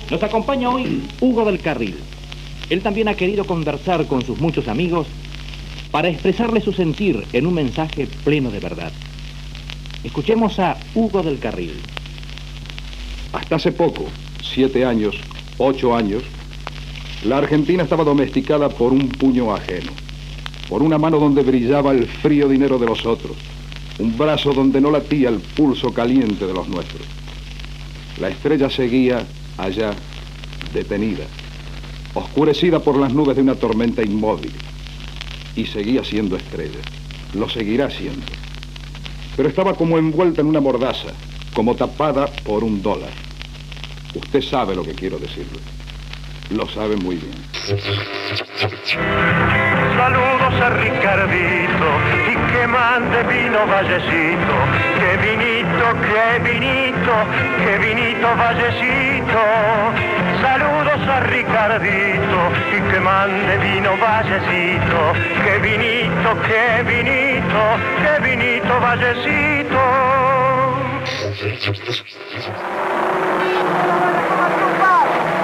[0.09, 2.08] Nos acompaña hoy Hugo del Carril.
[2.69, 5.07] Él también ha querido conversar con sus muchos amigos
[5.91, 8.91] para expresarle su sentir en un mensaje pleno de verdad.
[10.03, 11.73] Escuchemos a Hugo del Carril.
[13.33, 14.05] Hasta hace poco,
[14.43, 15.15] siete años,
[15.57, 16.23] ocho años,
[17.23, 19.91] la Argentina estaba domesticada por un puño ajeno,
[20.69, 23.35] por una mano donde brillaba el frío dinero de los otros,
[23.97, 27.01] un brazo donde no latía el pulso caliente de los nuestros.
[28.21, 29.25] La estrella seguía
[29.57, 29.91] allá,
[30.73, 31.25] detenida,
[32.19, 34.53] oscurecida por las nubes de una tormenta inmóvil,
[35.55, 36.79] y seguía siendo estrella,
[37.33, 38.25] lo seguirá siendo
[39.39, 41.13] pero estaba como envuelta en una mordaza,
[41.53, 43.11] como tapada por un dólar.
[44.13, 45.61] Usted sabe lo que quiero decirle.
[46.49, 47.31] Lo sabe muy bien.
[49.95, 51.89] Saludos a Ricardito
[52.27, 54.55] y que mande vino Vallecito.
[54.99, 57.15] Que vinito, que vinito,
[57.63, 59.41] que vinito Vallecito.
[60.41, 65.13] Saludos a Ricardito y que mande vino Vallecito.
[65.43, 67.61] Que vinito, que vinito,
[68.01, 69.79] que vinito Vallecito.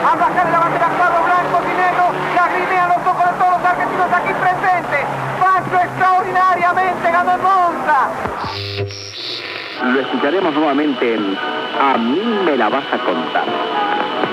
[0.06, 4.12] A bajar la bandera cuadro blanco y negro, lagrimean los ojos de todos los argentinos
[4.12, 5.06] aquí presentes.
[5.40, 8.10] Paso extraordinariamente ganó Monza.
[9.84, 11.38] Lo escucharemos nuevamente en
[11.80, 13.46] A mí me la vas a contar.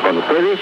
[0.02, 0.60] Con ustedes,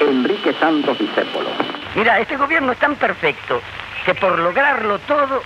[0.00, 1.50] Enrique Santos Discépolo.
[1.94, 3.62] Mira, este gobierno es tan perfecto
[4.04, 5.42] que por lograrlo todo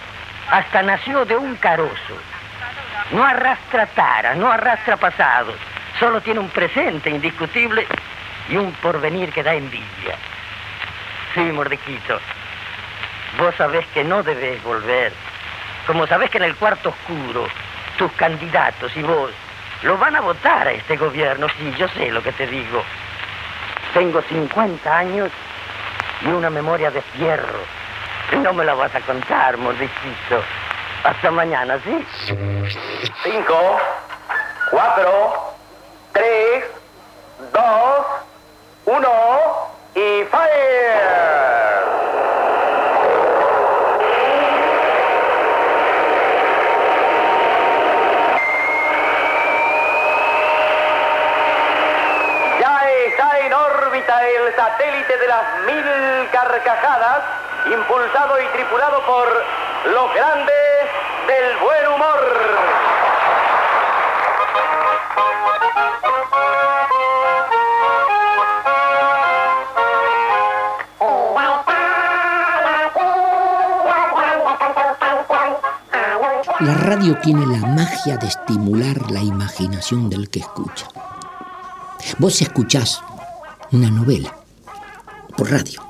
[0.50, 2.16] hasta nació de un carozo.
[3.12, 5.54] No arrastra taras, no arrastra pasados,
[5.98, 7.86] solo tiene un presente indiscutible
[8.48, 10.16] y un porvenir que da envidia.
[11.34, 12.18] Sí, Mordejito,
[13.38, 15.12] vos sabés que no debés volver,
[15.86, 17.46] como sabés que en el cuarto oscuro
[17.96, 19.30] tus candidatos y vos
[19.82, 22.82] lo van a votar a este gobierno, sí, yo sé lo que te digo.
[23.94, 25.30] Tengo 50 años
[26.22, 27.58] y una memoria de fierro.
[28.42, 30.42] No me la vas a contar, mordicito.
[31.02, 32.06] Hasta mañana, ¿sí?
[33.22, 33.78] Cinco,
[34.70, 35.54] cuatro,
[36.12, 36.64] tres,
[37.52, 38.06] dos,
[38.84, 39.10] uno
[39.94, 41.50] y fire.
[52.60, 56.30] Ya está en órbita el satélite de las mil
[56.64, 57.22] carcajadas,
[57.66, 59.44] impulsado y tripulado por
[59.92, 60.54] los grandes
[61.26, 62.20] del buen humor.
[76.60, 80.86] La radio tiene la magia de estimular la imaginación del que escucha.
[82.18, 83.02] Vos escuchás
[83.72, 84.34] una novela
[85.36, 85.89] por radio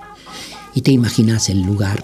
[0.74, 2.00] y te imaginás el lugar,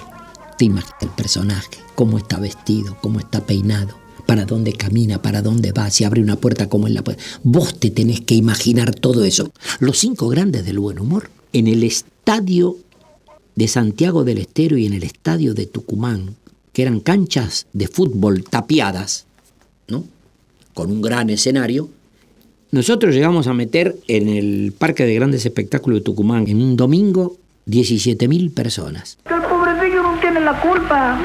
[0.58, 3.94] te imaginas el personaje, cómo está vestido, cómo está peinado,
[4.26, 7.22] para dónde camina, para dónde va, si abre una puerta, cómo es la puerta.
[7.42, 9.52] Vos te tenés que imaginar todo eso.
[9.78, 12.76] Los cinco grandes del buen humor en el estadio
[13.54, 16.36] de Santiago del Estero y en el estadio de Tucumán,
[16.72, 19.26] que eran canchas de fútbol tapiadas,
[19.88, 20.04] ¿no?
[20.74, 21.88] Con un gran escenario.
[22.72, 27.38] Nosotros llegamos a meter en el Parque de Grandes Espectáculos de Tucumán en un domingo
[27.66, 29.18] 17.000 personas.
[29.28, 31.16] El pobrecillo no tiene la culpa.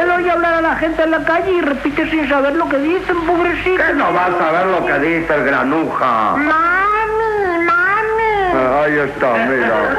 [0.00, 2.78] Él oye hablar a la gente en la calle y repite sin saber lo que
[2.78, 3.82] dicen, pobrecito.
[3.86, 6.36] ¿Qué no vas a ver lo que dice el granuja?
[6.36, 8.56] Mami, mami.
[8.84, 9.96] Ahí está, mira.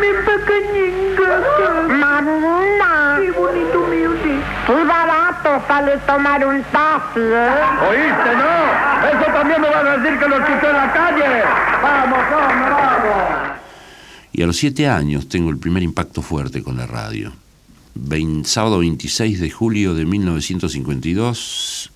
[0.00, 1.40] Mi pequeñinga.
[1.88, 3.18] Mamá.
[3.20, 4.40] Qué bonito mío, sí.
[4.66, 7.50] Qué barato sale tomar un taxi, ¿eh?
[7.90, 9.18] ¿Oíste, no?
[9.20, 11.42] Eso también me van a decir que lo escuché en la calle.
[11.82, 13.47] Vamos, vamos, vamos.
[14.38, 17.32] Y a los siete años tengo el primer impacto fuerte con la radio.
[18.44, 21.90] Sábado 26 de julio de 1952,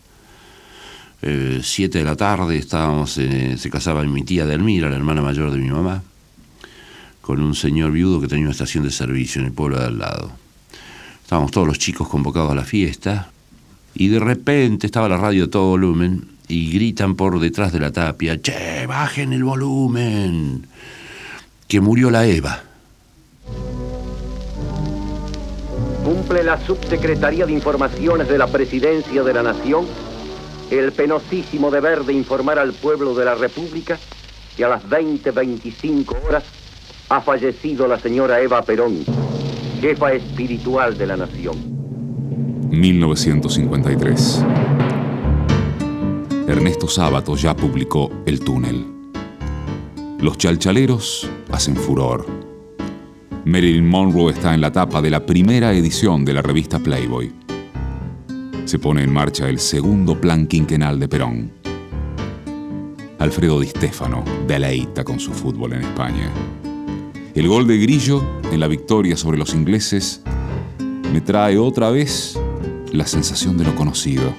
[1.21, 5.59] 7 de la tarde, estábamos, eh, se casaba mi tía Delmira, la hermana mayor de
[5.59, 6.03] mi mamá,
[7.21, 9.99] con un señor viudo que tenía una estación de servicio en el pueblo de al
[10.01, 10.33] lado.
[11.23, 13.31] Estábamos todos los chicos convocados a la fiesta
[13.95, 17.93] y de repente estaba la radio a todo volumen y gritan por detrás de la
[17.93, 20.67] tapia, che, bajen el volumen,
[21.73, 22.63] que murió la Eva.
[26.05, 29.87] Cumple la Subsecretaría de Informaciones de la Presidencia de la Nación
[30.71, 33.99] el penosísimo deber de informar al pueblo de la República
[34.55, 36.45] que a las 20.25 horas
[37.09, 38.99] ha fallecido la señora Eva Perón,
[39.81, 41.57] jefa espiritual de la nación.
[42.69, 44.45] 1953.
[46.49, 48.85] Ernesto Sábato ya publicó El túnel.
[50.21, 52.27] Los chalchaleros hacen furor.
[53.45, 57.33] Marilyn Monroe está en la tapa de la primera edición de la revista Playboy.
[58.65, 61.53] Se pone en marcha el segundo plan quinquenal de Perón.
[63.19, 66.31] Alfredo Di Stéfano deleita con su fútbol en España.
[67.35, 70.23] El gol de Grillo en la victoria sobre los ingleses
[71.13, 72.39] me trae otra vez
[72.93, 74.33] la sensación de lo conocido.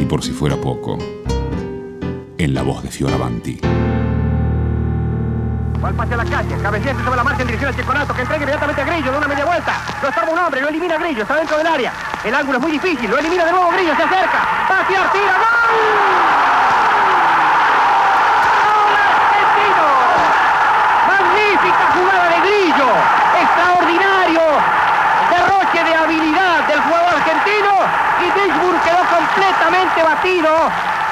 [0.00, 0.98] Y por si fuera poco,
[2.38, 3.58] en la voz de Fioravanti.
[5.82, 8.42] Va al pase a la calle, sobre la marcha en dirección al Chiconato, que entrega
[8.42, 9.72] inmediatamente a Grillo de una media vuelta.
[10.02, 11.92] Lo estorba un hombre, lo elimina Grillo, está dentro del área.
[12.24, 14.38] El ángulo es muy difícil, lo elimina de nuevo Grillo, se acerca.
[14.70, 16.26] Va a tirar, tira, ¡gol!
[21.96, 22.88] Jugada de Grillo,
[23.40, 24.40] extraordinario
[25.30, 27.72] derroche de habilidad del jugador argentino
[28.20, 30.50] y Pittsburgh quedó completamente batido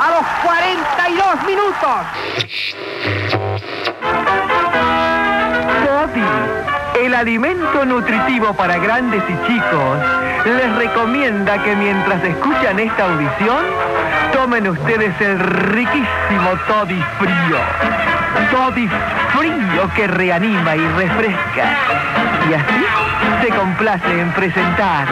[0.01, 3.34] a los 42 minutos.
[7.15, 9.99] Alimento nutritivo para grandes y chicos,
[10.45, 13.65] les recomienda que mientras escuchan esta audición,
[14.33, 17.59] tomen ustedes el riquísimo Toddy frío.
[18.51, 18.89] Toddy
[19.37, 21.77] frío que reanima y refresca.
[22.51, 22.85] Y así
[23.43, 25.07] se complace en presentar.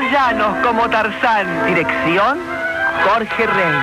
[0.00, 2.38] Llanos como Tarzán, dirección
[3.04, 3.74] Jorge Rey.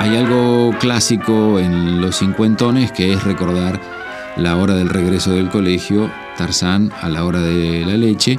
[0.00, 3.80] Hay algo clásico en los cincuentones que es recordar
[4.36, 8.38] la hora del regreso del colegio, Tarzán a la hora de la leche,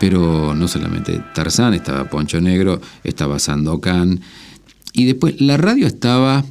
[0.00, 4.20] pero no solamente Tarzán, estaba Poncho Negro, estaba Sandokan
[4.92, 6.44] Y después la radio estaba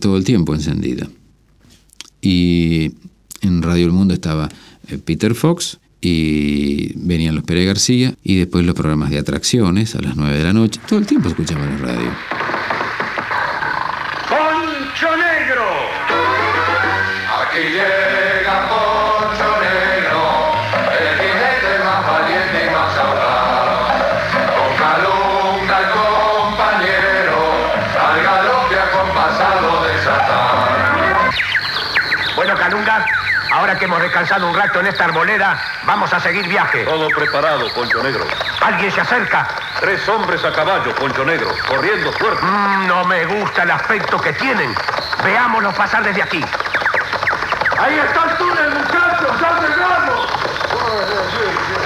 [0.00, 1.06] todo el tiempo encendida.
[2.20, 2.92] Y
[3.40, 4.48] en Radio El Mundo estaba
[4.98, 10.16] Peter Fox y venían los Pérez García y después los programas de atracciones a las
[10.16, 10.80] 9 de la noche.
[10.88, 12.10] Todo el tiempo escuchaba la radio.
[34.12, 36.84] Descansado un rato en esta arboleda, vamos a seguir viaje.
[36.84, 38.26] Todo preparado, Poncho Negro.
[38.60, 39.48] ¿Alguien se acerca?
[39.80, 42.44] Tres hombres a caballo, Poncho Negro, corriendo fuerte.
[42.44, 44.74] Mm, no me gusta el aspecto que tienen.
[45.24, 46.44] Veámoslos pasar desde aquí.
[47.78, 50.26] Ahí está el túnel, muchachos, ya llegamos.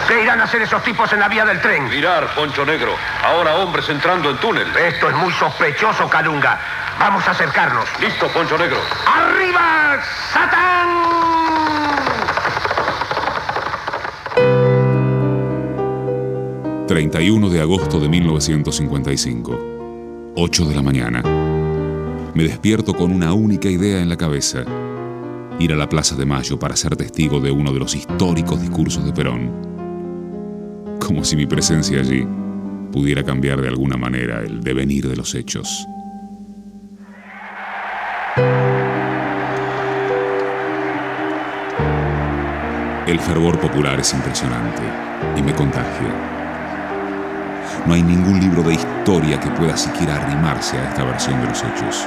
[0.09, 1.89] ¿Qué irán a hacer esos tipos en la vía del tren?
[1.89, 2.97] Mirar, Poncho Negro.
[3.25, 4.77] Ahora hombres entrando en túnel.
[4.77, 6.59] Esto es muy sospechoso, Calunga.
[6.99, 7.85] Vamos a acercarnos.
[8.01, 8.81] Listo, Poncho Negro.
[9.07, 10.01] ¡Arriba,
[10.33, 11.26] Satán!
[16.87, 20.33] 31 de agosto de 1955.
[20.37, 21.21] 8 de la mañana.
[22.33, 24.65] Me despierto con una única idea en la cabeza.
[25.59, 29.05] Ir a la Plaza de Mayo para ser testigo de uno de los históricos discursos
[29.05, 29.51] de Perón.
[31.01, 32.25] Como si mi presencia allí
[32.93, 35.85] pudiera cambiar de alguna manera el devenir de los hechos.
[43.09, 44.83] El fervor popular es impresionante
[45.37, 46.36] y me contagia.
[47.87, 51.63] No hay ningún libro de historia que pueda siquiera arrimarse a esta versión de los
[51.63, 52.05] hechos.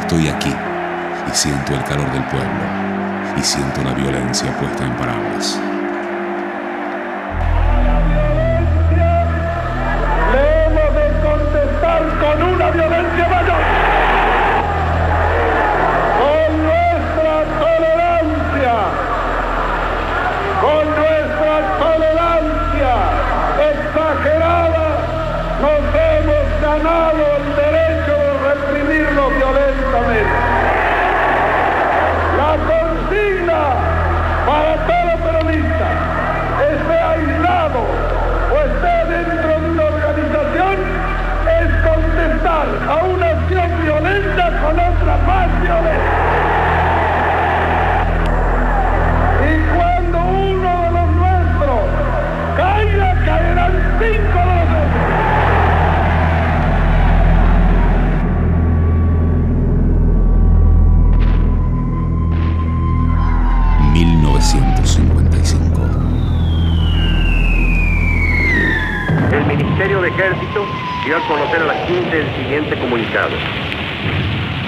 [0.00, 2.64] Estoy aquí y siento el calor del pueblo
[3.38, 5.73] y siento la violencia puesta en palabras.
[26.76, 27.13] Hemos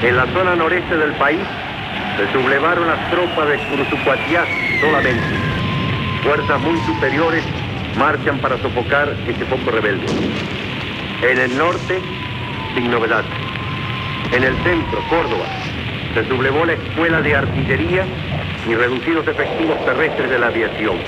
[0.07, 1.40] En la zona noreste del país
[2.16, 4.44] se sublevaron las tropas de Curuzucuatiá
[4.80, 5.20] solamente.
[6.22, 7.42] Fuerzas muy superiores
[7.98, 10.07] marchan para sofocar este foco rebelde.
[11.28, 11.98] En el norte,
[12.76, 13.24] sin novedad.
[14.30, 15.46] En el centro, Córdoba,
[16.14, 18.04] se sublevó la escuela de artillería
[18.64, 20.98] y reducidos efectivos terrestres de la aviación.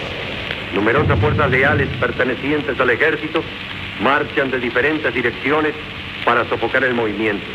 [0.74, 3.44] Numerosas fuerzas leales pertenecientes al ejército
[4.00, 5.74] marchan de diferentes direcciones
[6.24, 7.46] para sofocar el movimiento.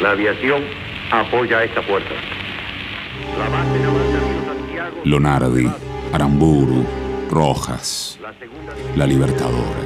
[0.00, 0.62] La aviación
[1.10, 2.14] apoya esta fuerza.
[3.38, 3.84] La base de
[4.46, 5.70] Santiago Lonardi,
[6.12, 6.84] Aramburu,
[7.30, 8.18] Rojas,
[8.96, 9.80] la Libertadora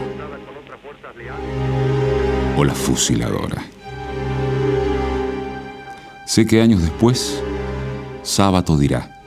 [2.56, 3.62] o la Fusiladora.
[6.24, 7.42] Sé que años después,
[8.22, 9.22] Sábato dirá,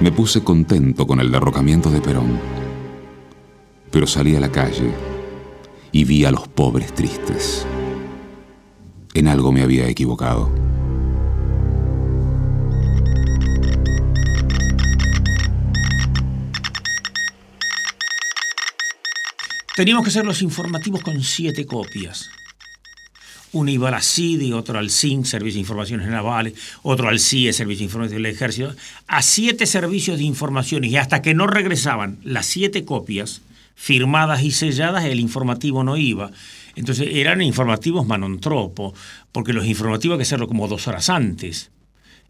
[0.00, 2.38] me puse contento con el derrocamiento de Perón,
[3.90, 4.92] pero salí a la calle
[5.90, 7.66] y vi a los pobres tristes.
[9.14, 10.52] En algo me había equivocado.
[19.78, 22.30] Teníamos que hacer los informativos con siete copias.
[23.52, 27.78] Uno iba al CIDI, otro al CIN, Servicio de Informaciones Navales, otro al CIE, Servicio
[27.78, 28.74] de Informaciones del Ejército,
[29.06, 33.40] a siete servicios de informaciones y hasta que no regresaban las siete copias
[33.76, 36.32] firmadas y selladas, el informativo no iba.
[36.78, 38.94] Entonces eran informativos manontropo,
[39.32, 41.72] porque los informativos hay que hacerlo como dos horas antes.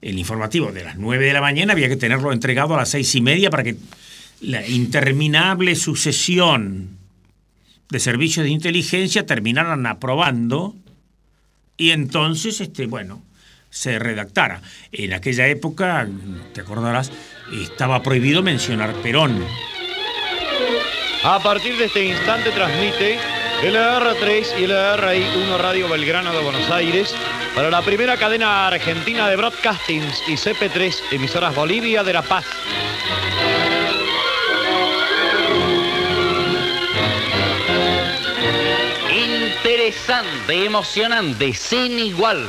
[0.00, 3.14] El informativo de las nueve de la mañana había que tenerlo entregado a las seis
[3.14, 3.76] y media para que
[4.40, 6.96] la interminable sucesión
[7.90, 10.74] de servicios de inteligencia terminaran aprobando
[11.76, 13.22] y entonces, este, bueno,
[13.68, 14.62] se redactara.
[14.92, 16.08] En aquella época,
[16.54, 17.12] te acordarás,
[17.52, 19.44] estaba prohibido mencionar Perón.
[21.22, 23.18] A partir de este instante transmite
[23.62, 27.12] LR3 y LRI1 Radio Belgrano de Buenos Aires
[27.56, 32.44] para la primera cadena argentina de broadcastings y CP3, emisoras Bolivia de La Paz.
[39.12, 42.46] Interesante, emocionante, sin igual.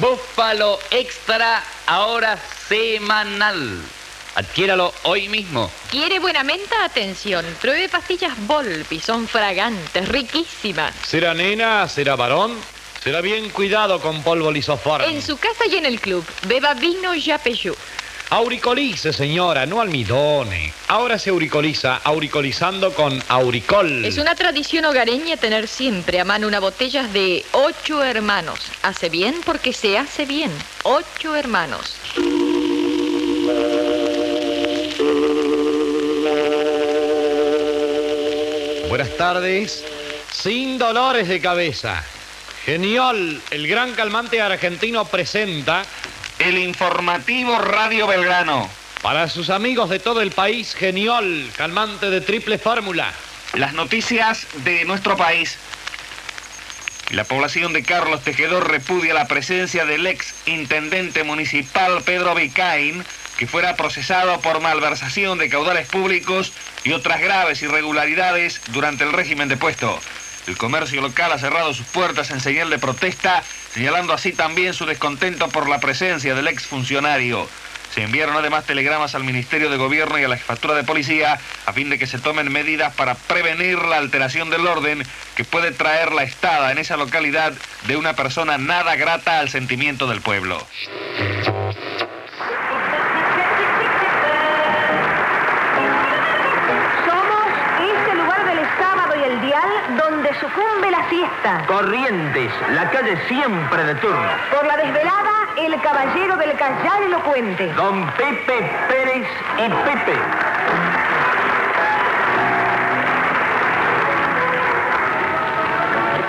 [0.00, 2.36] Búfalo Extra, ahora
[2.68, 3.78] semanal.
[4.36, 5.70] Adquiéralo hoy mismo.
[5.90, 6.84] ¿Quiere buena menta?
[6.84, 10.94] Atención, pruebe pastillas Volpi, son fragantes, riquísimas.
[11.06, 11.88] ¿Será nena?
[11.88, 12.54] ¿Será varón?
[13.02, 15.06] Será bien cuidado con polvo lisoforme.
[15.06, 17.74] En su casa y en el club, beba vino Yapeyú.
[18.28, 20.70] Auricolice, señora, no almidone.
[20.88, 24.04] Ahora se auricoliza, auricolizando con auricol.
[24.04, 28.58] Es una tradición hogareña tener siempre a mano una botella de ocho hermanos.
[28.82, 30.50] Hace bien porque se hace bien.
[30.82, 31.96] Ocho hermanos.
[38.88, 39.84] Buenas tardes.
[40.30, 42.04] Sin dolores de cabeza.
[42.64, 45.84] Genial, el gran calmante argentino presenta
[46.38, 48.70] el informativo Radio Belgrano.
[49.02, 53.12] Para sus amigos de todo el país, genial, calmante de triple fórmula.
[53.54, 55.58] Las noticias de nuestro país.
[57.10, 63.04] La población de Carlos Tejedor repudia la presencia del ex intendente municipal Pedro Vicain,
[63.36, 66.52] que fuera procesado por malversación de caudales públicos
[66.84, 69.98] y otras graves irregularidades durante el régimen depuesto.
[70.46, 74.86] El comercio local ha cerrado sus puertas en señal de protesta, señalando así también su
[74.86, 77.48] descontento por la presencia del exfuncionario.
[77.92, 81.72] Se enviaron además telegramas al Ministerio de Gobierno y a la Jefatura de Policía a
[81.72, 85.02] fin de que se tomen medidas para prevenir la alteración del orden
[85.34, 87.52] que puede traer la estada en esa localidad
[87.86, 90.64] de una persona nada grata al sentimiento del pueblo.
[100.46, 101.64] Sucumbe la fiesta.
[101.66, 104.28] Corrientes, la calle siempre de turno.
[104.50, 107.72] Por la desvelada, el caballero del callar elocuente.
[107.74, 109.26] Don Pepe Pérez
[109.58, 110.16] y Pepe.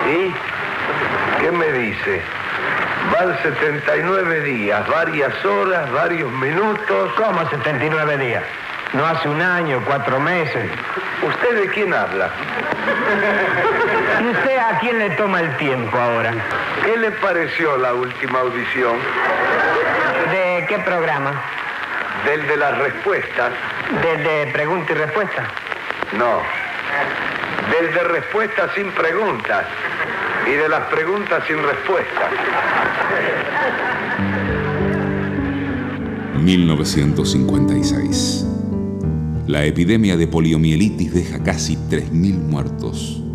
[0.10, 2.22] ¿Y qué me dice?
[3.14, 7.12] Van 79 días, varias horas, varios minutos.
[7.18, 8.44] ¿Cómo 79 días?
[8.94, 10.72] No hace un año, cuatro meses.
[11.22, 12.30] ¿Usted de quién habla?
[14.20, 16.34] ¿Y usted a quién le toma el tiempo ahora?
[16.84, 18.98] ¿Qué le pareció la última audición?
[20.32, 21.40] ¿De qué programa?
[22.26, 23.52] Del de las respuestas.
[24.02, 25.48] ¿Del de pregunta y respuesta?
[26.18, 26.42] No.
[27.72, 29.68] Del de respuestas sin preguntas.
[30.48, 32.32] Y de las preguntas sin respuestas.
[36.38, 38.46] 1956.
[39.46, 43.27] La epidemia de poliomielitis deja casi 3.000 muertos.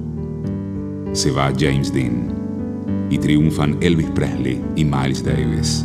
[1.13, 5.85] Se va James Dean y triunfan Elvis Presley y Miles Davis.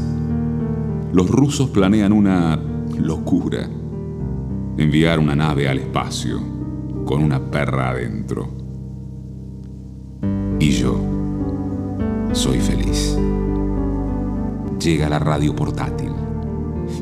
[1.11, 2.57] Los rusos planean una
[2.97, 3.69] locura.
[4.78, 6.39] Enviar una nave al espacio
[7.05, 8.47] con una perra adentro.
[10.59, 10.97] Y yo
[12.32, 13.17] soy feliz.
[14.80, 16.11] Llega la radio portátil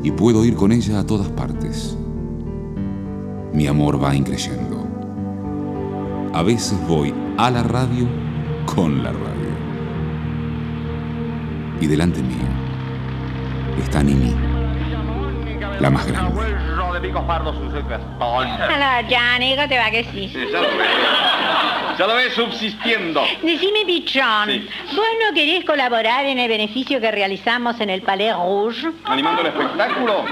[0.02, 1.96] y puedo ir con ella a todas partes.
[3.52, 4.85] Mi amor va increyendo.
[6.36, 8.06] A veces voy a la radio
[8.66, 9.56] con la radio.
[11.80, 12.46] Y delante mío
[13.82, 14.34] está Nini,
[15.80, 16.38] la más grande.
[18.20, 20.26] Allora, Gianni, te va che sì?
[20.28, 21.96] ya lo ves.
[21.96, 23.22] Ya lo ves subsistiendo.
[23.42, 24.68] Decime, Pichón, Sí.
[24.94, 28.88] ¿vos no querés colaborar en el beneficio que realizamos en el Palais Rouge?
[29.04, 30.26] ¿Animando el espectáculo?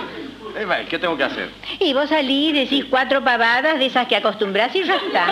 [0.57, 1.51] Eh, ¿Qué tengo que hacer?
[1.81, 5.27] Y vos salís, decís cuatro pavadas de esas que acostumbrás y ya está.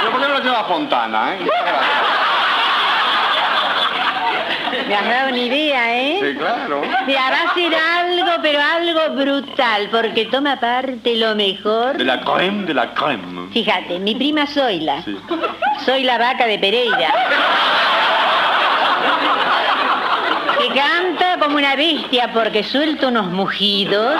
[0.00, 1.38] ¿Pero por qué no lo lleva a Fontana, eh?
[4.88, 6.18] Me has dado una idea, ¿eh?
[6.20, 6.82] Sí, claro.
[7.06, 11.96] Mira, va a ser algo, pero algo brutal, porque toma parte lo mejor.
[11.96, 13.50] De la crème, de la crème.
[13.52, 15.02] Fíjate, mi prima Zoila.
[15.84, 17.12] Soy la vaca de Pereira.
[20.62, 24.14] Que canta como una bestia porque suelta unos mugidos,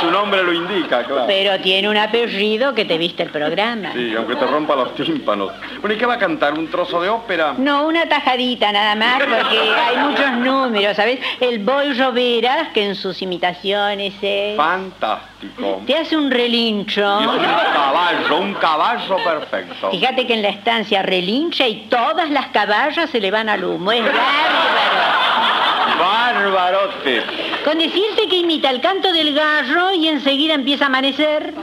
[0.00, 1.24] su nombre lo indica, claro.
[1.26, 3.92] pero tiene un apellido que te viste el programa.
[3.92, 5.52] Sí, aunque te rompa los tímpanos.
[5.80, 6.54] Bueno, ¿y qué va a cantar?
[6.54, 7.54] ¿Un trozo de ópera?
[7.58, 11.20] No, una tajadita nada más, porque hay muchos números, ¿sabes?
[11.40, 14.56] El Boy Roveras, que en sus imitaciones es...
[14.56, 15.82] Fantástico.
[15.86, 17.20] Te hace un relincho.
[17.20, 19.90] Y un caballo, un caballo perfecto.
[19.90, 23.92] Fíjate que en la estancia relincha y todas las caballas se le van al humo.
[23.92, 25.65] Es bárbaro.
[25.98, 27.22] Bárbarote.
[27.64, 31.54] Con decirte que imita el canto del gallo y enseguida empieza a amanecer.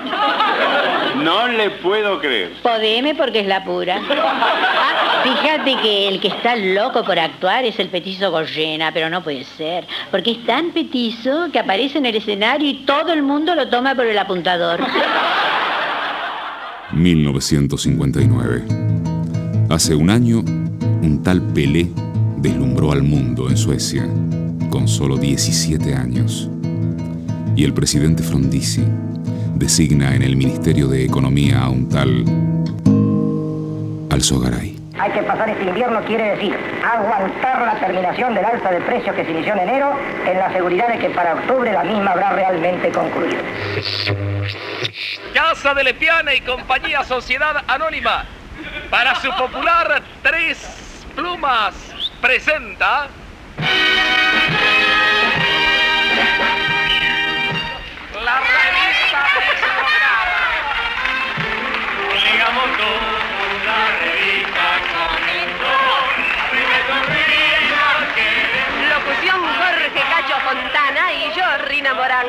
[1.18, 2.54] No le puedo creer.
[2.62, 4.02] Podeme porque es la pura.
[4.10, 9.24] Ah, fíjate que el que está loco por actuar es el petizo Goyena, pero no
[9.24, 13.56] puede ser, porque es tan petizo que aparece en el escenario y todo el mundo
[13.56, 14.80] lo toma por el apuntador.
[16.92, 18.64] 1959.
[19.70, 21.90] Hace un año, un tal Pelé
[22.44, 24.04] deslumbró al mundo en Suecia,
[24.70, 26.50] con solo 17 años.
[27.56, 28.84] Y el presidente Frondizi
[29.56, 32.26] designa en el Ministerio de Economía a un tal
[34.12, 34.76] Alzogaray.
[35.00, 39.24] Hay que pasar este invierno quiere decir aguantar la terminación del alza de precios que
[39.24, 42.92] se inició en enero en la seguridad de que para octubre la misma habrá realmente
[42.92, 43.40] concluido.
[45.34, 48.26] Casa de Lepiana y compañía Sociedad Anónima,
[48.90, 51.93] para su popular Tres Plumas,
[52.24, 53.10] presenta...
[58.24, 60.42] La revista deslocada.
[62.32, 62.68] Digamos
[63.66, 64.66] la revista
[68.88, 72.28] Locución Jorge Cacho Fontana y yo, Rina Morán.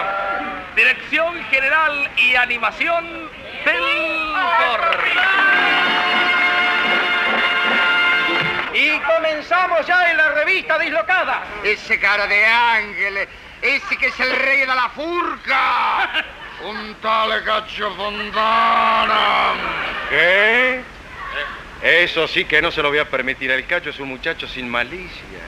[0.74, 3.28] Dirección General y Animación
[3.66, 3.82] del
[8.78, 11.42] Y comenzamos ya en la revista dislocada.
[11.64, 13.28] Ese cara de ángel,
[13.60, 16.24] ese que es el rey de la furca.
[16.64, 19.54] Un tal Cacho Fontana.
[20.08, 20.80] ¿Qué?
[21.82, 23.50] Eso sí que no se lo voy a permitir.
[23.50, 25.38] El cacho es un muchacho sin malicia.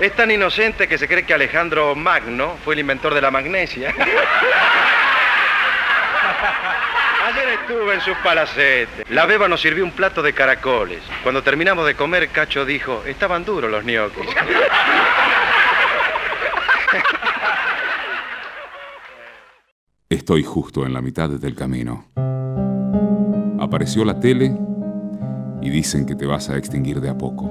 [0.00, 3.94] Es tan inocente que se cree que Alejandro Magno fue el inventor de la magnesia.
[7.26, 9.10] Ayer estuve en sus palacetes.
[9.10, 11.00] La beba nos sirvió un plato de caracoles.
[11.24, 14.28] Cuando terminamos de comer, Cacho dijo, estaban duros los ñoquis.
[20.08, 22.04] Estoy justo en la mitad del camino.
[23.58, 24.56] Apareció la tele
[25.60, 27.50] y dicen que te vas a extinguir de a poco.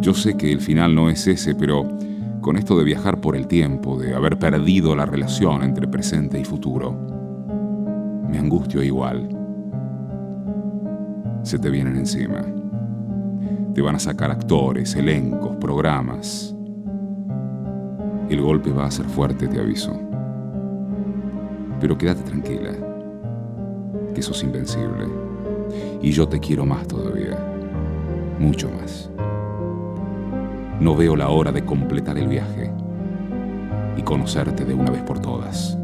[0.00, 1.88] Yo sé que el final no es ese, pero
[2.42, 6.44] con esto de viajar por el tiempo, de haber perdido la relación entre presente y
[6.44, 7.17] futuro,
[8.28, 9.28] me angustio igual.
[11.42, 12.42] Se te vienen encima.
[13.74, 16.54] Te van a sacar actores, elencos, programas.
[18.28, 19.98] El golpe va a ser fuerte, te aviso.
[21.80, 22.72] Pero quédate tranquila,
[24.14, 25.06] que sos invencible.
[26.02, 27.38] Y yo te quiero más todavía,
[28.38, 29.10] mucho más.
[30.80, 32.70] No veo la hora de completar el viaje
[33.96, 35.77] y conocerte de una vez por todas.